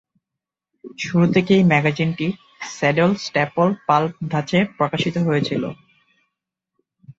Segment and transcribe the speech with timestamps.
[0.99, 2.27] শুরু থেকেই ম্যাগাজিনটি
[2.71, 5.63] saddle-staple pulp ধাঁচে প্রকাশিত হয়েছিল।